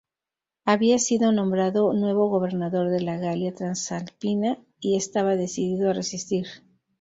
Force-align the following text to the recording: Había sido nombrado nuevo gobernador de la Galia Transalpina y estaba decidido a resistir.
Había 0.65 0.97
sido 0.97 1.31
nombrado 1.31 1.93
nuevo 1.93 2.27
gobernador 2.27 2.89
de 2.89 3.01
la 3.01 3.17
Galia 3.17 3.53
Transalpina 3.53 4.57
y 4.79 4.95
estaba 4.97 5.35
decidido 5.35 5.91
a 5.91 5.93
resistir. 5.93 6.47